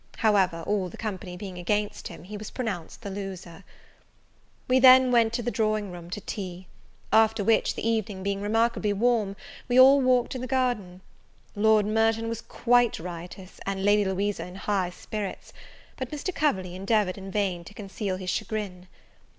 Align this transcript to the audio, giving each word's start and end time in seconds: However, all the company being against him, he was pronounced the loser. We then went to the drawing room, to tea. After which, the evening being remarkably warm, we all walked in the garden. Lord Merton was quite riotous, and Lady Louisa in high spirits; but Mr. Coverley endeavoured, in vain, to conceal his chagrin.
However, 0.17 0.63
all 0.65 0.89
the 0.89 0.97
company 0.97 1.37
being 1.37 1.59
against 1.59 2.07
him, 2.07 2.23
he 2.23 2.35
was 2.35 2.49
pronounced 2.49 3.03
the 3.03 3.11
loser. 3.11 3.63
We 4.67 4.79
then 4.79 5.11
went 5.11 5.31
to 5.33 5.43
the 5.43 5.51
drawing 5.51 5.91
room, 5.91 6.09
to 6.09 6.19
tea. 6.21 6.65
After 7.13 7.43
which, 7.43 7.75
the 7.75 7.87
evening 7.87 8.23
being 8.23 8.41
remarkably 8.41 8.93
warm, 8.93 9.35
we 9.69 9.79
all 9.79 10.01
walked 10.01 10.33
in 10.33 10.41
the 10.41 10.47
garden. 10.47 11.01
Lord 11.55 11.85
Merton 11.85 12.27
was 12.29 12.41
quite 12.41 12.97
riotous, 12.99 13.59
and 13.67 13.85
Lady 13.85 14.03
Louisa 14.03 14.47
in 14.47 14.55
high 14.55 14.89
spirits; 14.89 15.53
but 15.97 16.09
Mr. 16.09 16.33
Coverley 16.33 16.73
endeavoured, 16.75 17.15
in 17.19 17.29
vain, 17.29 17.63
to 17.65 17.73
conceal 17.75 18.15
his 18.17 18.31
chagrin. 18.31 18.87